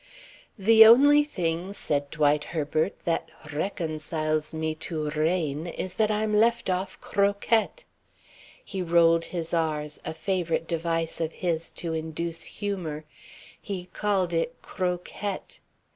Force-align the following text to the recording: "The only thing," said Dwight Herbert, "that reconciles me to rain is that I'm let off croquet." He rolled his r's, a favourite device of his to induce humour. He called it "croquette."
"The 0.57 0.83
only 0.83 1.23
thing," 1.23 1.73
said 1.73 2.09
Dwight 2.09 2.45
Herbert, 2.45 2.95
"that 3.05 3.29
reconciles 3.53 4.51
me 4.51 4.73
to 4.89 5.11
rain 5.11 5.67
is 5.67 5.93
that 5.93 6.09
I'm 6.09 6.33
let 6.33 6.71
off 6.71 6.99
croquet." 6.99 7.69
He 8.65 8.81
rolled 8.81 9.25
his 9.25 9.53
r's, 9.53 9.99
a 10.03 10.15
favourite 10.15 10.65
device 10.67 11.21
of 11.21 11.31
his 11.33 11.69
to 11.77 11.93
induce 11.93 12.41
humour. 12.41 13.05
He 13.61 13.89
called 13.93 14.33
it 14.33 14.59
"croquette." 14.63 15.59